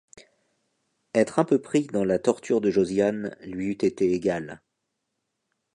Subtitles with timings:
[1.13, 4.59] Être un peu pris dans la torture de Josiane lui eût été égal.